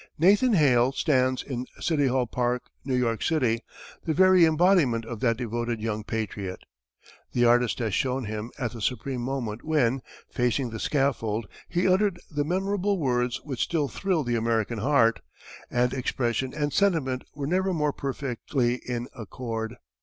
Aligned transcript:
"Nathan 0.17 0.53
Hale" 0.53 0.91
stands 0.93 1.43
in 1.43 1.67
City 1.79 2.07
Hall 2.07 2.25
Park, 2.25 2.63
New 2.83 2.95
York 2.95 3.21
City, 3.21 3.61
the 4.03 4.15
very 4.15 4.45
embodiment 4.47 5.05
of 5.05 5.19
that 5.19 5.37
devoted 5.37 5.79
young 5.79 6.03
patriot. 6.03 6.63
The 7.33 7.45
artist 7.45 7.77
has 7.77 7.93
shown 7.93 8.25
him 8.25 8.49
at 8.57 8.71
the 8.71 8.81
supreme 8.81 9.21
moment 9.21 9.63
when, 9.63 10.01
facing 10.27 10.71
the 10.71 10.79
scaffold, 10.79 11.47
he 11.69 11.87
uttered 11.87 12.19
the 12.31 12.43
memorable 12.43 12.97
words 12.97 13.41
which 13.43 13.61
still 13.61 13.87
thrill 13.89 14.23
the 14.23 14.33
American 14.33 14.79
heart, 14.79 15.19
and 15.69 15.93
expression 15.93 16.51
and 16.51 16.73
sentiment 16.73 17.23
were 17.35 17.45
never 17.45 17.71
more 17.71 17.93
perfectly 17.93 18.81
in 18.87 19.07
accord. 19.15 19.75